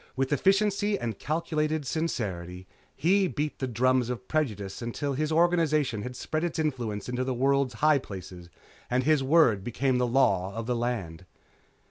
[0.15, 2.65] With efficiency and calculated sincerity,
[2.95, 7.35] he beat the drums of prejudice until his organization had spread its influence into the
[7.35, 8.49] world's high places
[8.89, 11.27] and his word became the law of the land.